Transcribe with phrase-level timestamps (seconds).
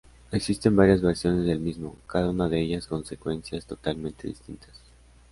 [0.31, 4.81] Existen varias versiones del mismo, cada una de ellas con secuencias totalmente distintas.